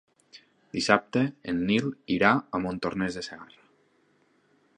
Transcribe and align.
Dissabte 0.77 1.21
en 1.53 1.61
Nil 1.67 1.91
irà 2.17 2.33
a 2.59 2.63
Montornès 2.65 3.19
de 3.21 3.25
Segarra. 3.29 3.63